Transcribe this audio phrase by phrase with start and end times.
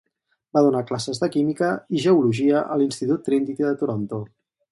[0.57, 4.23] Va donar classes de química i geologia a l'institut Trinity de Toronto.